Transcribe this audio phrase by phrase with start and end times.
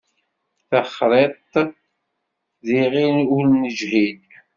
[0.69, 1.51] Takriṭ
[2.65, 4.27] d iɣil ur neǧhid.